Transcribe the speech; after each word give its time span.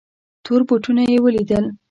تور 0.43 0.61
بوټونه 0.67 1.01
یې 1.11 1.17
ولیدل. 1.25 1.65